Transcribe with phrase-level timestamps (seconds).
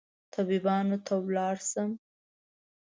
[0.35, 1.89] طبيبانو ته ولاړ شم